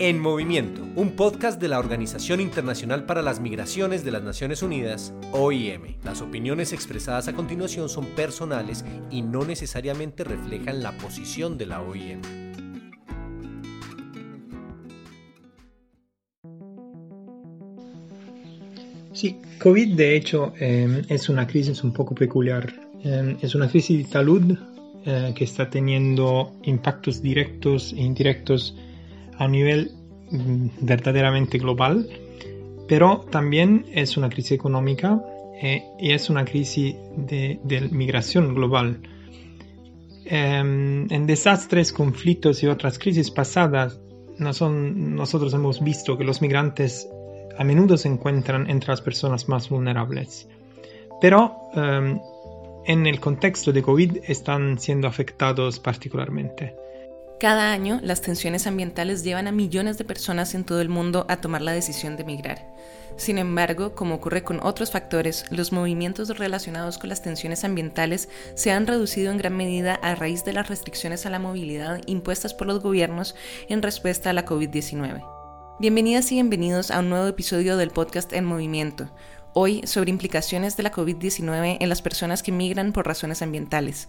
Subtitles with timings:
[0.00, 5.12] En Movimiento, un podcast de la Organización Internacional para las Migraciones de las Naciones Unidas,
[5.32, 5.96] OIM.
[6.04, 11.82] Las opiniones expresadas a continuación son personales y no necesariamente reflejan la posición de la
[11.82, 12.20] OIM.
[19.12, 22.72] Sí, COVID de hecho eh, es una crisis un poco peculiar.
[23.02, 24.56] Eh, es una crisis de salud
[25.04, 28.76] eh, que está teniendo impactos directos e indirectos
[29.38, 29.92] a nivel
[30.30, 32.08] mm, verdaderamente global,
[32.88, 35.22] pero también es una crisis económica
[35.60, 39.00] eh, y es una crisis de, migración global.
[40.24, 44.00] Em, en desastres, conflictos y otras crisis pasadas,
[44.38, 47.08] no nosotros hemos visto que los migrantes
[47.58, 50.48] a menudo se encuentran entre las personas más vulnerables.
[51.20, 52.20] Pero em,
[52.86, 56.76] en el contexto de COVID están siendo afectados particularmente.
[57.40, 61.40] Cada año, las tensiones ambientales llevan a millones de personas en todo el mundo a
[61.40, 62.66] tomar la decisión de migrar.
[63.16, 68.72] Sin embargo, como ocurre con otros factores, los movimientos relacionados con las tensiones ambientales se
[68.72, 72.66] han reducido en gran medida a raíz de las restricciones a la movilidad impuestas por
[72.66, 73.36] los gobiernos
[73.68, 75.24] en respuesta a la COVID-19.
[75.78, 79.10] Bienvenidas y bienvenidos a un nuevo episodio del podcast En Movimiento,
[79.54, 84.08] hoy sobre implicaciones de la COVID-19 en las personas que migran por razones ambientales.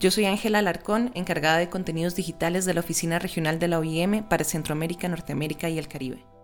[0.00, 4.22] Yo soy Ángela Alarcón, encargada de contenidos digitales de la Oficina Regional de la OIM
[4.22, 6.35] para Centroamérica, Norteamérica y el Caribe.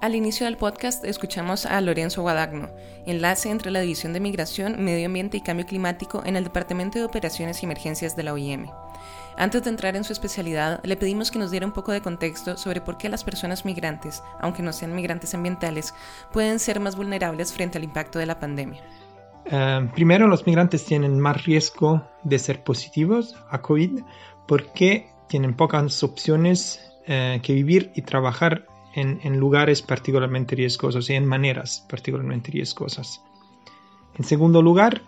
[0.00, 2.70] Al inicio del podcast escuchamos a Lorenzo Guadagno,
[3.04, 7.04] enlace entre la División de Migración, Medio Ambiente y Cambio Climático en el Departamento de
[7.04, 8.68] Operaciones y Emergencias de la OIM.
[9.36, 12.56] Antes de entrar en su especialidad, le pedimos que nos diera un poco de contexto
[12.56, 15.92] sobre por qué las personas migrantes, aunque no sean migrantes ambientales,
[16.32, 18.80] pueden ser más vulnerables frente al impacto de la pandemia.
[19.46, 23.98] Eh, primero, los migrantes tienen más riesgo de ser positivos a COVID
[24.46, 31.14] porque tienen pocas opciones eh, que vivir y trabajar en, en, lugares particularmente riesgosos y
[31.14, 33.22] en maneras particularmente riesgosas.
[34.16, 35.02] En segundo lugar,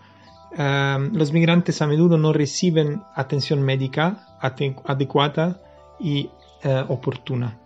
[0.57, 5.61] eh, los migrantes a menudo no reciben atención médica adecuada
[5.99, 6.29] y
[6.87, 7.57] oportuna.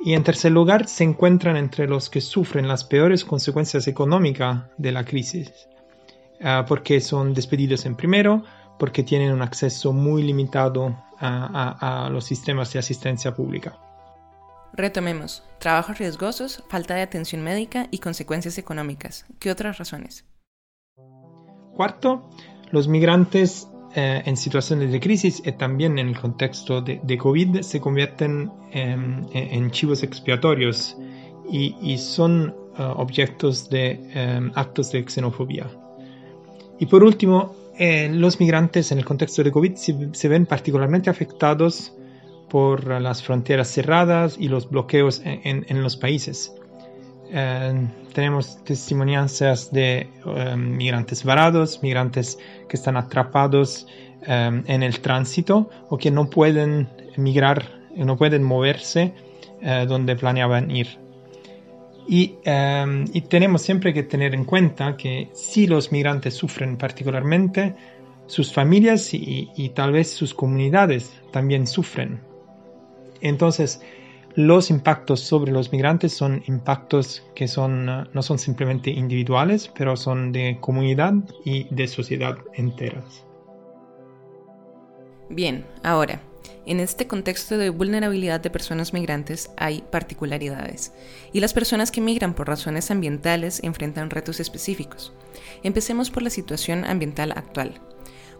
[0.00, 4.92] Y en tercer lugar, se encuentran entre los que sufren las peores consecuencias económicas de
[4.92, 5.52] la crisis
[6.40, 8.42] Ah, porque son despedidos en primero,
[8.78, 13.78] porque tienen un acceso muy limitado a, los sistemas de asistencia pública.
[14.74, 15.42] Retomemos.
[15.58, 19.26] Trabajos riesgosos, falta de atención médica y consecuencias económicas.
[19.38, 20.24] ¿Qué otras razones?
[21.74, 22.30] Cuarto,
[22.70, 27.80] los migrantes eh, en situaciones de crisis y también en el contexto de, COVID se
[27.80, 30.96] convierten en, chivos expiatorios
[31.50, 35.66] y, son ah, objetos de em, actos de xenofobia.
[36.78, 41.92] Y por último, eh, los migrantes en el contexto de COVID se, ven particularmente afectados
[42.48, 46.54] por las fronteras cerradas y los bloqueos en, los países.
[47.32, 53.86] Eh, tenemos testimonianzas de eh, migrantes varados, migrantes que están atrapados
[54.28, 57.64] en el tránsito o que no pueden migrar,
[57.94, 59.14] no pueden moverse
[59.86, 60.98] donde planeaban ir.
[62.08, 67.74] Em, y, tenemos siempre que tener en cuenta que si los migrantes sufren particularmente,
[68.26, 72.20] sus familias y, tal vez sus comunidades también sufren.
[73.20, 73.80] Entonces,
[74.36, 80.30] los impactos sobre los migrantes son impactos que son, no son simplemente individuales, pero son
[80.30, 83.24] de comunidad y de sociedad enteras.
[85.30, 86.20] Bien, ahora,
[86.66, 90.92] en este contexto de vulnerabilidad de personas migrantes hay particularidades,
[91.32, 95.14] y las personas que migran por razones ambientales enfrentan retos específicos.
[95.62, 97.80] Empecemos por la situación ambiental actual.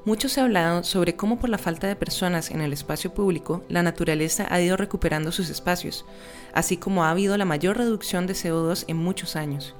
[0.06, 3.64] Mucho se ha hablado sobre cómo por la falta de personas en el espacio público,
[3.68, 6.06] la naturaleza ha ido recuperando sus espacios,
[6.54, 9.74] así como ha habido la mayor reducción de CO2 en muchos años.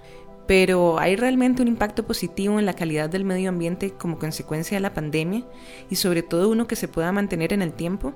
[0.49, 4.81] Pero ¿hay realmente un impacto positivo en la calidad del medio ambiente como consecuencia de
[4.81, 5.45] la pandemia
[5.91, 8.13] y sobre todo uno que se pueda mantener en el tiempo?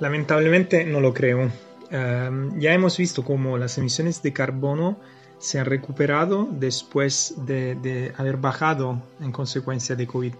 [0.00, 1.50] Lamentablemente no lo creo.
[1.90, 4.98] Ya hemos visto cómo las emisiones de carbono
[5.38, 10.34] se han recuperado después de, haber bajado en consecuencia de COVID.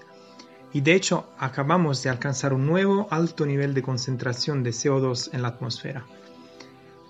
[0.73, 5.43] Y de hecho acabamos de alcanzar un nuevo alto nivel de concentración de CO2 en
[5.43, 6.05] la atmósfera.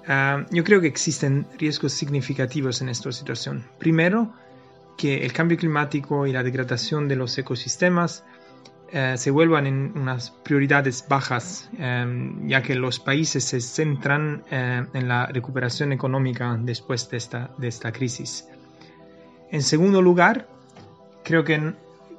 [0.07, 3.65] Em, yo creo que existen riesgos significativos en esta situación.
[3.79, 4.33] Primero,
[4.97, 8.25] que el cambio climático y la degradación de los ecosistemas
[8.91, 14.87] eh, se vuelvan en unas prioridades bajas, em, ya que los países se centran eh,
[14.95, 18.49] en la recuperación económica después de esta, de esta crisis.
[19.51, 20.49] En segundo lugar,
[21.23, 21.75] creo que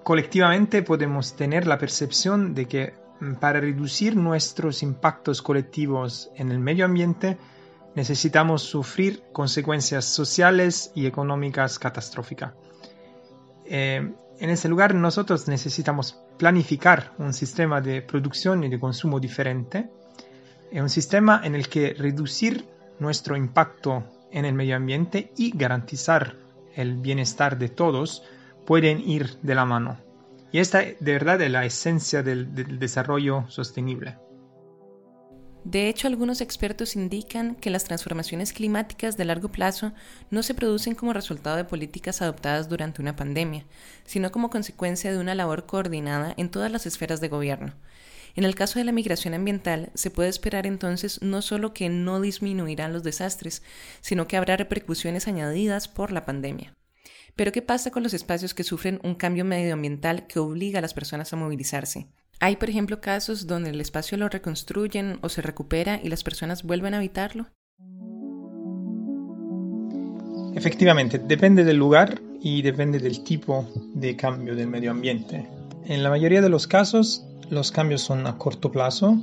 [0.10, 6.58] colectivamente podemos tener la percepción de que mm, para reducir nuestros impactos colectivos en el
[6.58, 7.38] medio ambiente,
[7.94, 12.54] necesitamos sufrir consecuencias sociales y económicas catastróficas.
[13.66, 19.92] Eh, en ese lugar nosotros necesitamos planificar un sistema de producción y de consumo diferente,
[20.72, 22.66] un sistema en el que reducir
[22.98, 26.36] nuestro impacto en el medio ambiente y garantizar
[26.74, 28.24] el bienestar de todos
[28.66, 29.98] pueden ir de la mano.
[30.52, 34.18] Y esta de verdad es la esencia del, desarrollo sostenible.
[35.64, 39.92] De hecho, algunos expertos indican que las transformaciones climáticas de largo plazo
[40.32, 43.66] no se producen como resultado de políticas adoptadas durante una pandemia,
[44.06, 47.74] sino como consecuencia de una labor coordinada en todas las esferas de gobierno.
[48.36, 52.22] En el caso de la migración ambiental, se puede esperar entonces no solo que no
[52.22, 53.62] disminuirán los desastres,
[54.02, 56.74] sino que habrá repercusiones añadidas por la pandemia.
[57.40, 60.94] Pero ¿qué pasa con los espacios que sufren un cambio medioambiental que obliga a las
[60.94, 62.10] personas a movilizarse?
[62.42, 66.64] Hay, por ejemplo, casos donde el espacio lo reconstruyen o se recupera y las personas
[66.64, 67.48] vuelven a habitarlo.
[70.54, 75.48] Efectivamente, depende del lugar y depende del tipo de cambio del medio ambiente.
[75.86, 79.18] En la mayoría de los casos, los cambios son a corto plazo,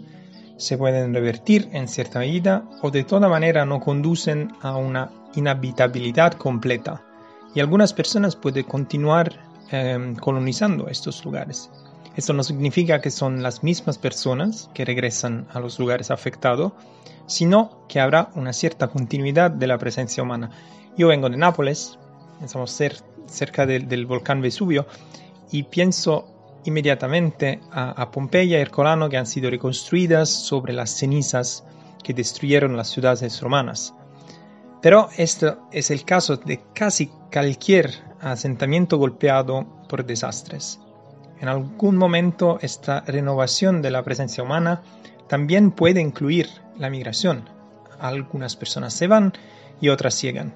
[0.57, 6.33] se pueden revertir en cierta medida o de toda manera no conducen a una inhabitabilidad
[6.33, 7.06] completa
[7.57, 11.71] y algunas personas pueden continuar em, colonizando estos lugares.
[12.15, 16.73] Esto no significa que son las mismas personas que regresan a los lugares afectados,
[17.27, 20.51] sino que habrá una cierta continuidad de la presencia humana.
[20.99, 21.99] Yo vengo de Nápoles,
[22.45, 22.79] estamos
[23.27, 24.87] cerca del, volcán Vesubio,
[25.51, 31.65] y pienso inmediatamente a, Pompeya y Herculano que han sido reconstruidas sobre las cenizas
[32.05, 33.95] que destruyeron las ciudades romanas.
[34.83, 40.81] Pero esto es el caso de casi cualquier asentamiento golpeado por desastres.
[41.41, 44.83] En algún momento esta renovación de la presencia humana
[45.29, 47.49] también puede incluir la migración.
[47.99, 49.33] Algunas personas se van
[49.81, 50.55] y otras llegan.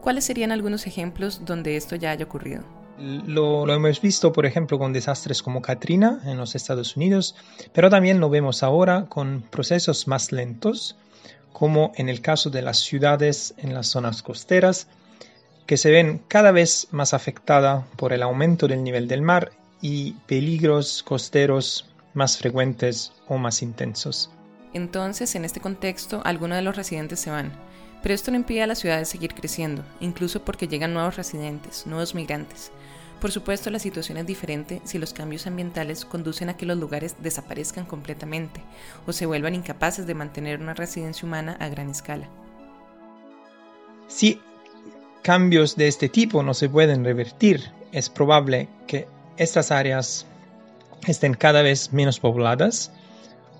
[0.00, 2.62] ¿Cuáles serían algunos ejemplos donde esto ya haya ocurrido?
[2.98, 7.34] Lo, hemos visto, por ejemplo, con desastres como Katrina en los Estados Unidos,
[7.72, 10.96] pero también lo vemos ahora con procesos más lentos,
[11.52, 14.86] como en el caso de las ciudades en las zonas costeras,
[15.66, 20.12] que se ven cada vez más afectadas por el aumento del nivel del mar y
[20.26, 24.30] peligros costeros más frecuentes o más intensos.
[24.72, 27.52] Entonces, en este contexto, algunos de los residentes se van,
[28.02, 32.14] pero esto no impide a las ciudades seguir creciendo, incluso porque llegan nuevos residentes, nuevos
[32.14, 32.72] migrantes.
[33.20, 37.16] Por supuesto, la situación es diferente si los cambios ambientales conducen a que los lugares
[37.20, 38.62] desaparezcan completamente
[39.06, 42.28] o se vuelvan incapaces de mantener una residencia humana a gran escala.
[44.08, 44.40] Si
[45.22, 49.06] cambios de este tipo no se pueden revertir, es probable que
[49.36, 50.26] estas áreas
[51.06, 52.90] estén cada vez menos pobladas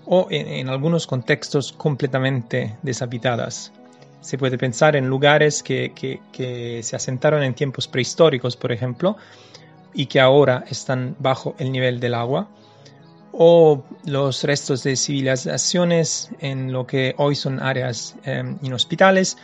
[0.06, 3.72] o en, algunos contextos completamente deshabitadas.
[4.20, 9.16] Se puede pensar en lugares que, que, se asentaron en tiempos prehistóricos, por ejemplo,
[9.94, 12.48] y que ahora están bajo el nivel del agua,
[13.32, 19.36] o los restos de civilizaciones en lo que hoy son áreas eh, inhospitales,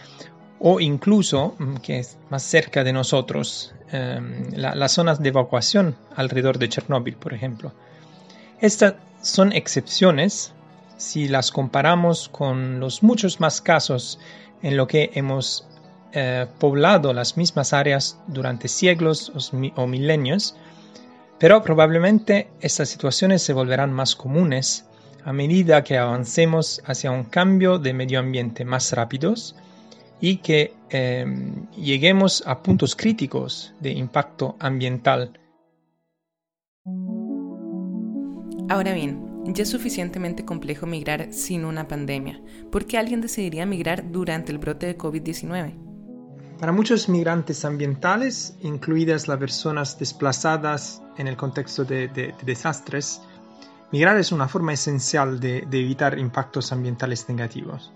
[0.59, 6.59] o incluso, mm, que es más cerca de nosotros, em, las zonas de evacuación alrededor
[6.59, 7.73] de Chernóbil, por ejemplo.
[8.61, 10.53] Estas son excepciones
[10.97, 14.19] si las comparamos con los muchos más casos
[14.67, 15.65] en lo que hemos
[16.13, 19.31] eh, poblado las mismas áreas durante siglos
[19.77, 20.57] o milenios,
[21.39, 24.85] pero probablemente estas situaciones se volverán más comunes
[25.25, 29.55] a medida que avancemos hacia un cambio de medio ambiente más rápidos
[30.21, 35.39] y que em, lleguemos a puntos críticos de impacto ambiental.
[38.69, 42.41] Ahora bien, ya es suficientemente complejo migrar sin una pandemia.
[42.71, 45.75] ¿Por qué alguien decidiría migrar durante el brote de COVID-19?
[46.59, 53.21] Para muchos migrantes ambientales, incluidas las personas desplazadas en el contexto de, desastres,
[53.93, 57.93] migrar es una forma esencial de evitar impactos ambientales negativos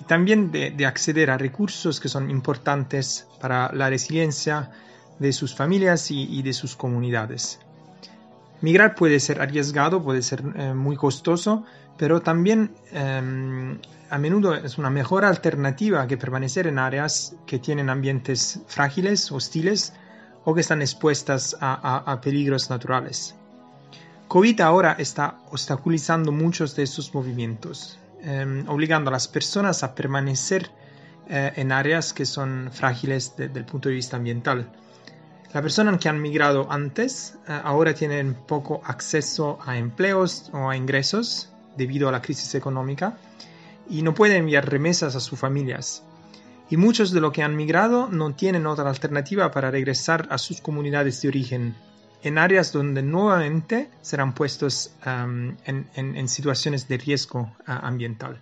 [0.00, 4.70] y también de, acceder a recursos que son importantes para la resiliencia
[5.18, 7.60] de sus familias y, de sus comunidades.
[8.60, 11.64] Migrar puede ser arriesgado, puede ser eh, muy costoso,
[11.96, 13.78] pero también em,
[14.10, 19.94] a menudo es una mejor alternativa que permanecer en áreas que tienen ambientes frágiles, hostiles
[20.44, 23.34] o que están expuestas a, peligros naturales.
[24.28, 27.98] COVID ahora está obstaculizando muchos de estos movimientos.
[28.22, 30.70] Em, obligando a las personas a permanecer
[31.28, 34.70] eh, en áreas que son frágiles desde el punto de vista ambiental.
[35.52, 40.76] Las personas que han migrado antes eh, ahora tienen poco acceso a empleos o a
[40.76, 43.18] ingresos debido a la crisis económica
[43.88, 46.04] y no pueden enviar remesas a sus familias.
[46.70, 50.60] Y muchos de los que han migrado no tienen otra alternativa para regresar a sus
[50.60, 51.74] comunidades de origen,
[52.22, 58.40] en áreas donde nuevamente serán puestos en, situaciones de riesgo ah, ambiental.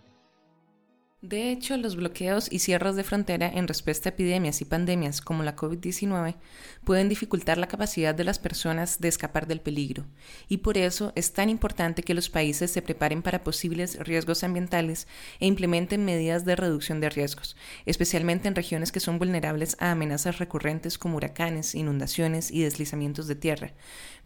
[1.21, 5.43] De hecho, los bloqueos y cierres de frontera en respuesta a epidemias y pandemias como
[5.43, 6.37] la COVID-19
[6.85, 10.07] pueden dificultar la capacidad de las personas de escapar del peligro,
[10.49, 15.09] y por eso es tan importante que los países se preparen para posibles riesgos ambientales
[15.41, 20.39] e implementen medidas de reducción de riesgos, especialmente en regiones que son vulnerables a amenazas
[20.39, 23.73] recurrentes como huracanes, inundaciones y deslizamientos de tierra,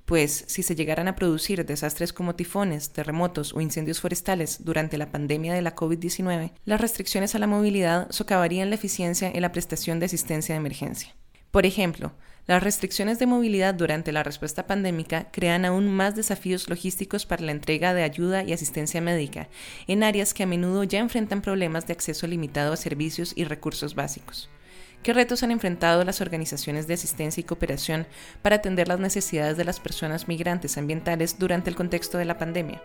[0.05, 5.11] pues si se llegaran a producir desastres como tifones, terremotos o incendios forestales durante la
[5.11, 10.01] pandemia de la COVID-19, las restricciones a la movilidad socavarían la eficiencia en la prestación
[10.01, 11.15] de asistencia de emergencia.
[11.51, 12.13] Por ejemplo,
[12.47, 17.53] las restricciones de movilidad durante la respuesta pandémica crean aún más desafíos logísticos para la
[17.53, 19.49] entrega de ayuda y asistencia médica
[19.87, 23.95] en áreas que a menudo ya enfrentan problemas de acceso limitado a servicios y recursos
[23.95, 24.51] básicos.
[25.03, 28.07] ¿Qué retos han enfrentado las organizaciones de asistencia y cooperación
[28.41, 32.81] para atender las necesidades de las personas migrantes ambientales durante el contexto de la pandemia?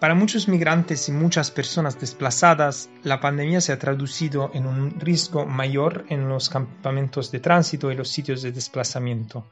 [0.00, 5.44] Para muchos migrantes y muchas personas desplazadas, la pandemia se ha traducido en un riesgo
[5.44, 9.44] mayor en los campamentos de tránsito y los sitios de desplazamiento.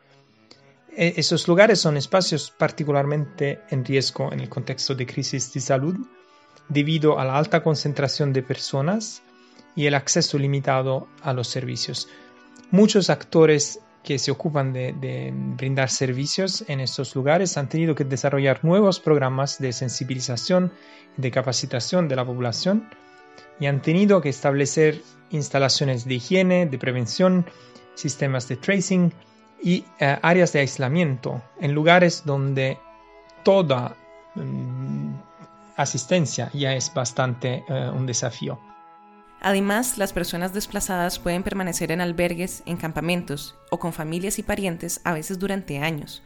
[0.96, 5.96] E, esos lugares son espacios particularmente en riesgo en el contexto de crisis de salud
[6.70, 9.22] debido a la alta concentración de personas
[9.76, 12.08] y el acceso limitado a los servicios.
[12.70, 18.64] Muchos actores que se ocupan de, brindar servicios en estos lugares han tenido que desarrollar
[18.64, 20.72] nuevos programas de sensibilización
[21.16, 22.88] de capacitación de la población
[23.58, 27.46] y han tenido que establecer instalaciones de higiene, de prevención,
[27.94, 29.12] sistemas de tracing
[29.62, 32.78] y eh, áreas de aislamiento en lugares donde
[33.42, 33.96] toda
[34.36, 35.14] mm,
[35.76, 38.60] asistencia ya es bastante eh, un desafío.
[39.46, 45.00] Además, las personas desplazadas pueden permanecer en albergues, en campamentos o con familias y parientes
[45.04, 46.24] a veces durante años.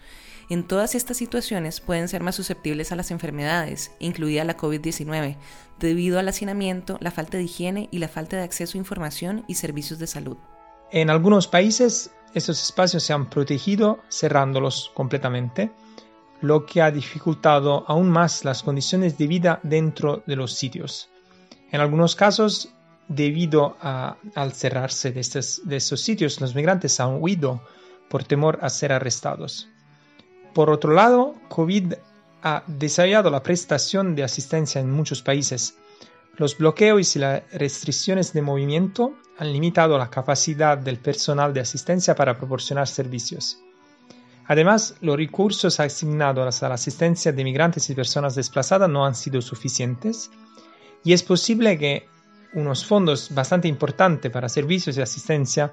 [0.48, 5.36] En todas estas situaciones pueden ser más susceptibles a las enfermedades, incluida la COVID-19,
[5.78, 9.56] debido al hacinamiento, la falta de higiene y la falta de acceso a información y
[9.56, 10.38] servicios de salud.
[10.90, 15.70] En algunos países, estos espacios se han protegido cerrándolos completamente,
[16.40, 21.10] lo que ha dificultado aún más las condiciones de vida dentro de los sitios.
[21.70, 22.74] En algunos casos,
[23.10, 27.60] debido al cerrarse de estos, de sitios, los migrantes han huido
[28.08, 29.68] por temor a ser arrestados.
[30.54, 31.94] Por otro lado, COVID
[32.42, 35.74] ha desarrollado la prestación de asistencia en muchos países.
[36.36, 42.14] Los bloqueos y las restricciones de movimiento han limitado la capacidad del personal de asistencia
[42.14, 43.58] para proporcionar servicios.
[44.46, 49.42] Además, los recursos asignados a la asistencia de migrantes y personas desplazadas no han sido
[49.42, 50.30] suficientes
[51.02, 52.08] y es posible que
[52.54, 55.73] unos fondos bastante importantes para servicios y asistencia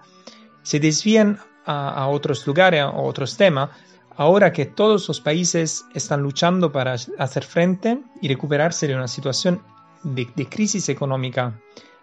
[0.64, 3.70] se desvían a, otros lugares o otros temas,
[4.16, 9.62] ahora que todos los países están luchando para hacer frente y recuperarse de una situación
[10.04, 11.60] de, crisis económica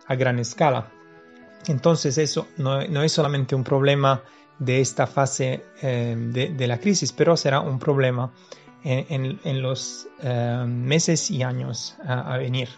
[0.06, 0.90] a gran escala.
[1.66, 4.22] Entonces eso no, es solamente un problema
[4.58, 8.32] de esta fase eh, de, la crisis, pero será un problema
[8.82, 12.68] en, los eh, meses y años a venir.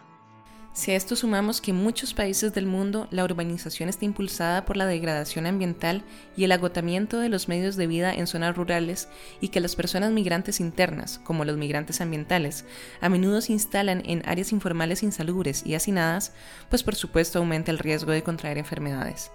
[0.77, 4.77] Si a esto sumamos que en muchos países del mundo la urbanización está impulsada por
[4.77, 6.05] la degradación ambiental
[6.37, 9.09] y el agotamiento de los medios de vida en zonas rurales
[9.41, 12.67] y que las personas migrantes internas, como los migrantes ambientales,
[13.01, 16.35] a menudo se instalan en áreas informales insalubres y hacinadas,
[16.69, 19.31] pues por supuesto aumenta el riesgo de contraer enfermedades.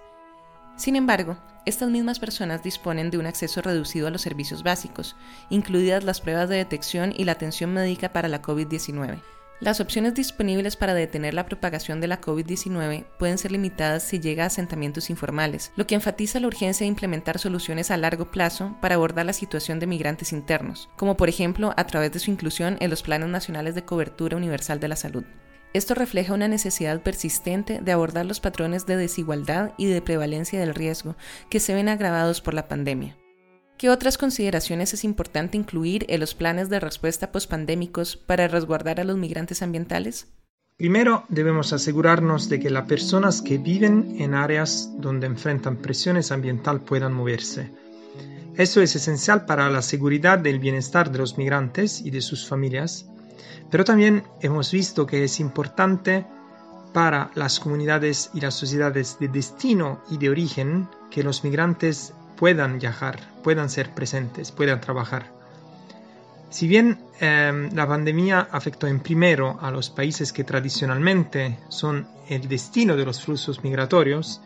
[0.76, 5.16] Sin embargo, estas mismas personas disponen de un acceso reducido a los servicios básicos,
[5.50, 9.18] incluidas las pruebas de detección y la atención médica para la COVID-19
[9.60, 14.44] las opciones disponibles para detener la propagación de la COVID-19 pueden ser limitadas si llega
[14.44, 18.96] a asentamientos informales, lo que enfatiza la urgencia de implementar soluciones a largo plazo para
[18.96, 22.90] abordar la situación de migrantes internos, como por ejemplo a través de su inclusión en
[22.90, 25.24] los planes nacionales de cobertura universal de la salud.
[25.74, 30.74] Esto refleja una necesidad persistente de abordar los patrones de desigualdad y de prevalencia del
[30.74, 31.16] riesgo
[31.48, 33.16] que se ven agravados por la pandemia.
[33.82, 39.04] ¿Qué otras consideraciones es importante incluir en los planes de respuesta pospandémicos para resguardar a
[39.04, 40.28] los migrantes ambientales?
[40.76, 46.84] Primero, debemos asegurarnos de que las personas que viven en áreas donde enfrentan presiones ambientales
[46.86, 47.72] puedan moverse.
[48.56, 53.06] Eso es esencial para la seguridad del bienestar de los migrantes y de sus familias,
[53.68, 56.24] pero también hemos visto que es importante
[56.92, 62.80] para las comunidades y las sociedades de destino y de origen que los migrantes puedan
[62.80, 65.32] viajar, puedan ser presentes, puedan trabajar.
[66.50, 72.48] Si bien em, la pandemia afectó en primero a los países que tradicionalmente son el
[72.48, 74.40] destino de los flujos migratorios,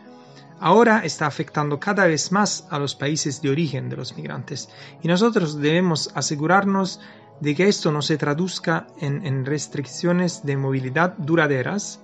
[0.59, 4.69] ahora está afectando cada vez más a los países de origen de los migrantes
[5.01, 7.01] y nosotros debemos asegurarnos
[7.41, 11.99] de que esto no se traduzca en restricciones de movilidad duraderas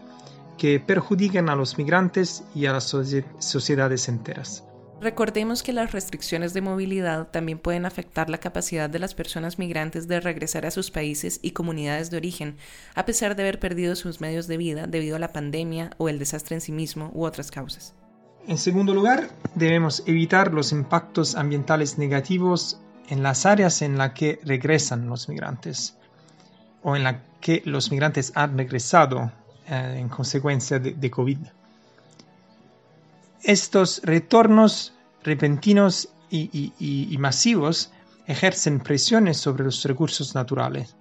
[0.57, 2.85] que perjudiquen a los migrantes y a las
[3.37, 4.63] sociedades enteras.
[5.03, 10.07] Recordemos que las restricciones de movilidad también pueden afectar la capacidad de las personas migrantes
[10.07, 12.55] de regresar a sus países y comunidades de origen,
[12.95, 16.19] a pesar de haber perdido sus medios de vida debido a la pandemia o el
[16.19, 17.93] desastre en sí mismo u otras causas.
[18.47, 22.79] En segundo lugar, debemos evitar los impactos ambientales negativos
[23.09, 25.97] en las áreas en las que regresan los migrantes
[26.81, 29.33] o en las que los migrantes han regresado
[29.67, 31.39] eh, en consecuencia de, COVID.
[33.43, 34.92] Estos retornos
[35.23, 37.91] repentinos y, masivos
[38.25, 40.95] ejercen presiones sobre los recursos naturales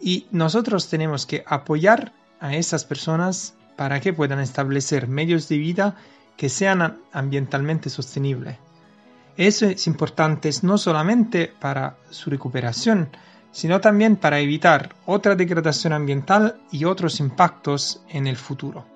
[0.00, 5.96] y nosotros tenemos que apoyar a esas personas para que puedan establecer medios de vida
[6.36, 8.56] que sean ambientalmente sostenibles.
[9.36, 13.10] Eso es importante no solamente para su recuperación,
[13.52, 18.86] sino también para evitar otra degradación ambiental y otros impactos en el futuro.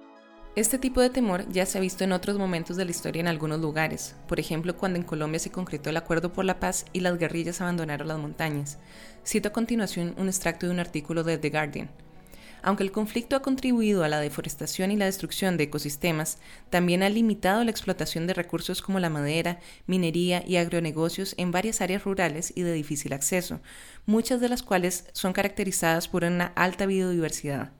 [0.56, 3.26] Este tipo de temor ya se ha visto en otros momentos de la historia en
[3.26, 7.00] algunos lugares, por ejemplo cuando en Colombia se concretó el Acuerdo por la Paz y
[7.00, 8.78] las guerrillas abandonaron las montañas.
[9.26, 11.90] Cito a continuación un extracto de un artículo de The Guardian.
[12.62, 16.38] Aunque el conflicto ha contribuido a la deforestación y la destrucción de ecosistemas,
[16.70, 19.58] también ha limitado la explotación de recursos como la madera,
[19.88, 23.60] minería y agronegocios en varias áreas rurales y de difícil acceso,
[24.06, 27.72] muchas de las cuales son caracterizadas por una alta biodiversidad.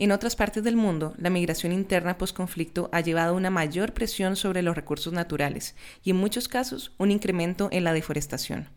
[0.00, 4.62] En otras partes del mundo, la migración interna post-conflicto ha llevado una mayor presión sobre
[4.62, 5.74] los recursos naturales
[6.04, 8.68] y en muchos casos un incremento en la deforestación.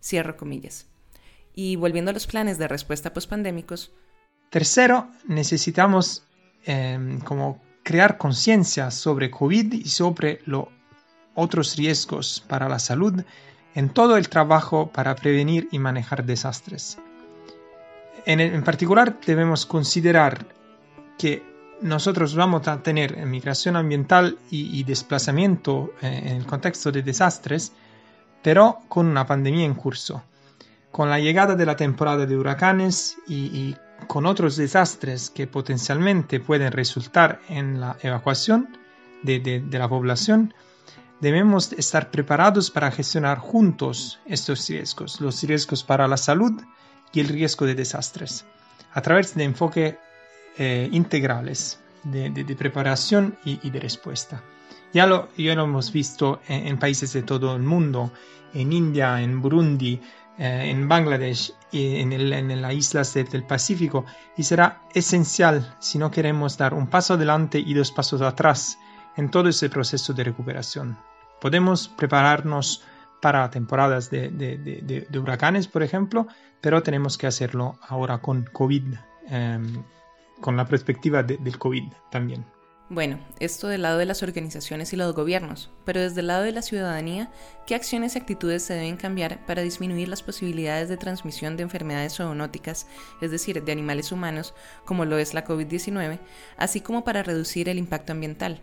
[0.00, 0.86] Cierro comillas.
[1.54, 3.92] Y volviendo a los planes de respuesta pospandémicos,
[4.50, 6.24] Tercero, necesitamos
[6.64, 10.66] em, como crear conciencia sobre COVID y sobre los
[11.34, 13.24] otros riesgos para la salud
[13.74, 16.98] en todo el trabajo para prevenir y manejar desastres.
[18.26, 20.46] En, particular, debemos considerar
[21.20, 21.42] que
[21.82, 27.72] nosotros vamos a tener migración ambiental y, desplazamiento eh, en el contexto de desastres,
[28.42, 30.22] pero con una pandemia en curso.
[30.90, 36.72] Con la llegada de la temporada de huracanes y con otros desastres que potencialmente pueden
[36.72, 38.78] resultar en la evacuación
[39.22, 40.54] de, la población,
[41.20, 46.62] debemos estar preparados para gestionar juntos estos riesgos, los riesgos para la salud
[47.12, 48.46] y el riesgo de desastres,
[48.94, 49.94] a través de enfoques
[50.58, 54.42] eh, integrales de, preparación y, de respuesta.
[54.92, 58.12] Ya lo, hemos visto en, países de todo el mundo,
[58.54, 60.00] en India, en Burundi,
[60.38, 66.56] eh, en Bangladesh y en, las islas del Pacífico y será esencial si no queremos
[66.56, 68.78] dar un paso adelante y dos pasos atrás
[69.16, 70.98] en todo ese proceso de recuperación.
[71.40, 72.82] Podemos prepararnos
[73.20, 76.26] para temporadas de, huracanes, por ejemplo,
[76.60, 78.94] pero tenemos que hacerlo ahora con COVID,
[79.28, 79.82] em,
[80.40, 82.44] con la perspectiva del COVID también.
[82.92, 86.50] Bueno, esto del lado de las organizaciones y los gobiernos, pero desde el lado de
[86.50, 87.30] la ciudadanía,
[87.64, 92.14] ¿qué acciones y actitudes se deben cambiar para disminuir las posibilidades de transmisión de enfermedades
[92.14, 92.88] zoonóticas,
[93.20, 96.18] es decir, de animales humanos, como lo es la COVID-19,
[96.56, 98.60] así como para reducir el impacto ambiental?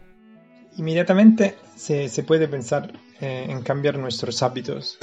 [0.76, 5.00] Inmediatamente se, puede pensar eh, en cambiar nuestros hábitos.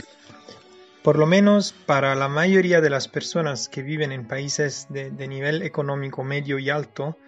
[1.05, 5.61] Por lo menos para la mayoría de las personas que viven en países de nivel
[5.61, 7.19] económico medio y alto,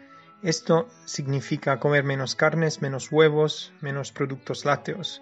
[0.42, 5.20] esto significa comer menos carnes, menos huevos, menos productos lácteos.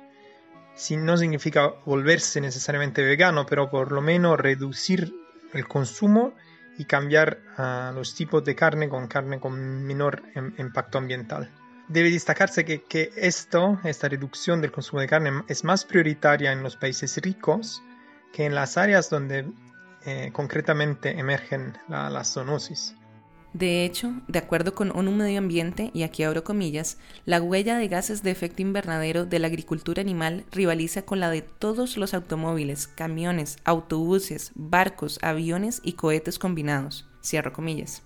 [0.76, 5.12] Si no significa volverse necesariamente vegano, pero por lo menos reducir
[5.52, 6.32] el consumo
[6.78, 10.22] y cambiar a los tipos de carne con carne con menor
[10.58, 11.50] impacto ambiental.
[11.88, 16.76] Debe destacarse que, esto, esta reducción del consumo de carne, es más prioritaria en los
[16.76, 17.82] países ricos
[18.34, 19.46] que en las áreas donde
[20.04, 22.96] eh, concretamente emergen la zoonosis.
[23.52, 27.86] De hecho, de acuerdo con ONU Medio Ambiente, y aquí abro comillas, la huella de
[27.86, 32.88] gases de efecto invernadero de la agricultura animal rivaliza con la de todos los automóviles,
[32.88, 37.08] camiones, autobuses, barcos, aviones y cohetes combinados.
[37.22, 38.02] Cierro comillas.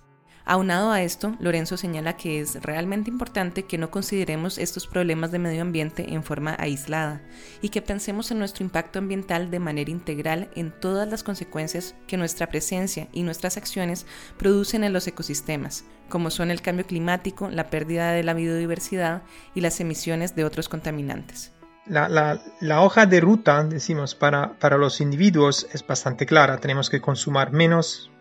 [0.51, 5.37] Aunado a esto, Lorenzo señala que es realmente importante que no consideremos estos problemas de
[5.37, 7.21] medio ambiente en forma aislada
[7.61, 12.17] y que pensemos en nuestro impacto ambiental de manera integral en todas las consecuencias que
[12.17, 14.07] nuestra presencia y nuestras acciones
[14.39, 19.21] producen en los ecosistemas, como son el cambio climático, la pérdida de la biodiversidad
[19.53, 21.53] y las emisiones de otros contaminantes.
[21.85, 26.57] La, hoja de ruta, decimos, para, para los individuos es bastante clara.
[26.57, 28.11] Tenemos que consumir menos,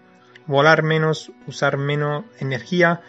[0.48, 3.00] volar menos, usar menos energía,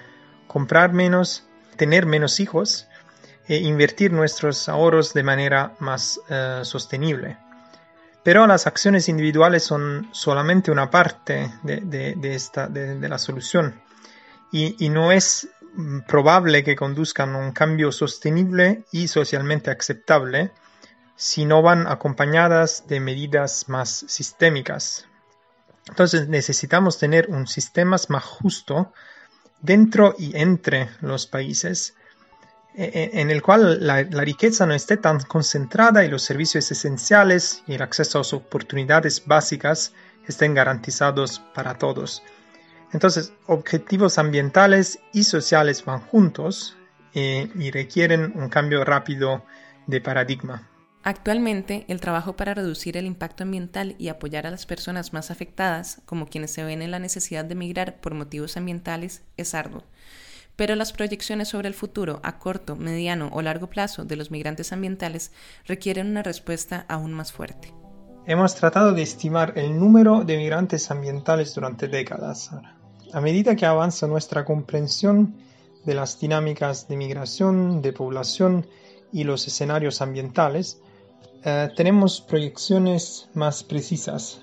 [0.46, 1.48] comprar menos,
[1.78, 2.88] tener menos hijos
[3.48, 7.38] e invertir nuestros ahorros de manera más eh, sostenible.
[8.24, 13.82] Pero las acciones individuales son solamente una parte de, esta, de, la solución
[14.52, 20.52] y, y, no es mm, probable que conduzcan a un cambio sostenible y socialmente aceptable
[21.16, 25.09] si no van acompañadas de medidas más sistémicas,
[25.88, 28.94] entonces necesitamos tener un sistema más justo
[29.62, 31.96] dentro y entre los países
[32.76, 37.64] e, e, en el cual la, riqueza no esté tan concentrada y los servicios esenciales
[37.68, 39.94] y el acceso a las oportunidades básicas
[40.28, 42.24] estén garantizados para todos.
[42.94, 46.78] Entonces, objetivos ambientales y sociales van juntos
[47.14, 49.44] eh, y requieren un cambio rápido
[49.88, 50.70] de paradigma.
[51.10, 56.04] Actualmente, el trabajo para reducir el impacto ambiental y apoyar a las personas más afectadas,
[56.06, 59.82] como quienes se ven en la necesidad de migrar por motivos ambientales, es arduo.
[60.56, 64.72] Pero las proyecciones sobre el futuro a corto, mediano o largo plazo de los migrantes
[64.72, 65.32] ambientales
[65.66, 67.74] requieren una respuesta aún más fuerte.
[68.28, 72.52] Hemos tratado de estimar el número de migrantes ambientales durante décadas.
[73.12, 75.38] A medida que avanza nuestra comprensión
[75.86, 78.68] de las dinámicas de migración, de población
[79.12, 80.84] y los escenarios ambientales,
[81.44, 84.42] eh, tenemos proyecciones más precisas.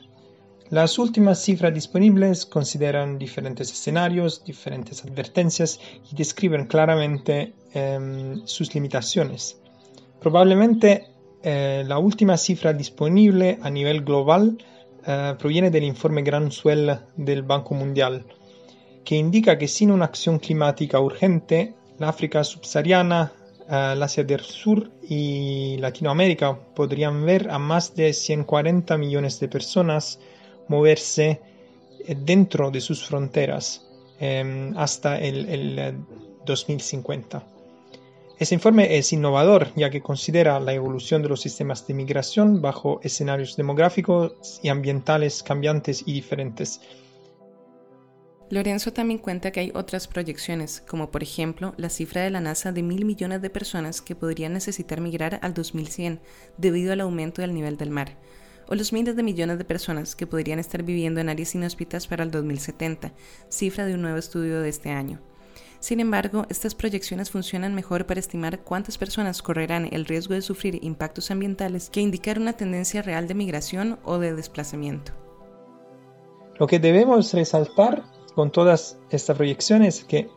[0.71, 5.79] Las últimas cifras disponibles consideran diferentes escenarios, diferentes advertencias
[6.11, 9.59] y describen claramente em, sus limitaciones.
[10.21, 11.07] Probablemente
[11.43, 14.59] eh, la última cifra disponible a nivel global
[15.07, 18.27] eh, proviene del informe Gran Suel del Banco Mundial,
[19.05, 23.33] que indica que sin una acción climática urgente, la África subsahariana
[23.68, 30.18] el Asia del Sur y Latinoamérica podrían ver a más de 140 millones de personas
[30.68, 31.40] moverse
[32.07, 33.87] eh, dentro de sus fronteras
[34.20, 36.05] em, hasta el,
[36.44, 37.42] 2050.
[38.38, 43.00] Ese informe es innovador ya que considera la evolución de los sistemas de migración bajo
[43.02, 46.81] escenarios demográficos y ambientales cambiantes y diferentes
[48.49, 52.71] Lorenzo también cuenta que hay otras proyecciones, como por ejemplo la cifra de la NASA
[52.71, 56.21] de mil millones de personas que podrían necesitar migrar al 2100
[56.57, 58.17] debido al aumento del nivel del mar,
[58.69, 62.23] o los miles de millones de personas que podrían estar viviendo en áreas inhóspitas para
[62.23, 63.13] el 2070,
[63.49, 65.21] cifra de un nuevo estudio de este año.
[65.81, 70.79] Sin embargo, estas proyecciones funcionan mejor para estimar cuántas personas correrán el riesgo de sufrir
[70.85, 75.13] impactos ambientales que indicar una tendencia real de migración o de desplazamiento.
[76.59, 80.29] Lo que debemos resaltar con todas estas proyecciones que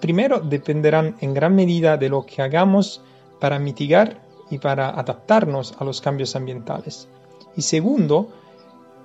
[0.00, 3.02] primero dependerán en gran medida de lo que hagamos
[3.40, 7.08] para mitigar y para adaptarnos a los cambios ambientales.
[7.56, 8.28] Y segundo,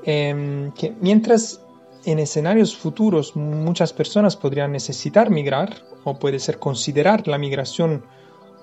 [0.03, 1.61] em, que mientras
[2.05, 8.05] en escenarios futuros muchas personas podrían necesitar migrar o puede ser considerar la migración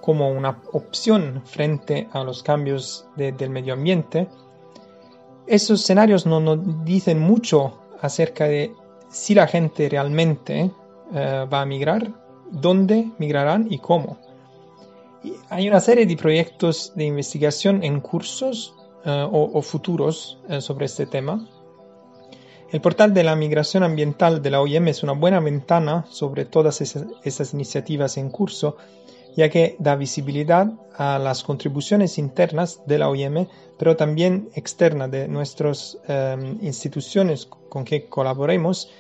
[0.01, 4.29] como una opción frente a los cambios del medio ambiente,
[5.49, 8.73] esos escenarios no nos dicen mucho acerca de
[9.15, 10.73] si la gente realmente
[11.15, 12.11] eh, va a migrar,
[12.51, 14.19] dónde migrarán y cómo.
[15.49, 18.75] hay una serie de proyectos de investigación en cursos
[19.05, 21.49] eh, o, futuros eh, sobre este tema.
[22.73, 26.81] El portal de la migración ambiental de la OIM es una buena ventana sobre todas
[26.81, 28.77] esas iniciativas en curso
[29.37, 33.49] ya que da visibilidad a las contribuciones internas de la OIM,
[33.79, 35.99] pero también externa de nuestras
[36.61, 38.93] instituciones con que colaboremos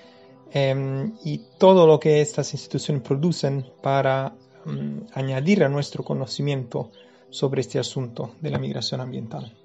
[0.52, 4.35] em, y todo lo que estas instituciones producen para
[4.66, 6.90] em, añadir a nuestro conocimiento
[7.30, 9.57] sobre este asunto de la migración ambiental.